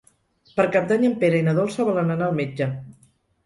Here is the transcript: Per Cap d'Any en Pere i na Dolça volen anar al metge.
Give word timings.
Per 0.59 0.65
Cap 0.75 0.87
d'Any 0.93 1.05
en 1.11 1.13
Pere 1.25 1.43
i 1.43 1.47
na 1.49 1.55
Dolça 1.59 1.87
volen 1.93 2.13
anar 2.17 2.33
al 2.33 2.37
metge. 2.43 2.73